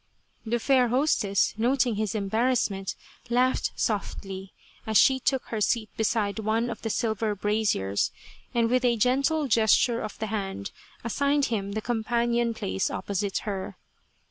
[0.47, 2.95] The fair hostess, noting his embarrassment,
[3.29, 4.51] laughed softly,
[4.87, 8.11] as she took her seat beside one of the silver braziers,
[8.51, 10.71] and with a gentle gesture of the hand
[11.03, 13.77] as signed him the companion place opposite her.